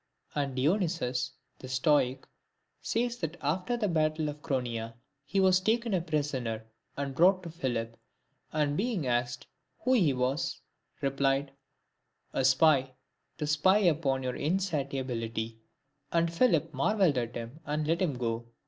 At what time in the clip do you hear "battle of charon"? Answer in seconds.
3.87-4.65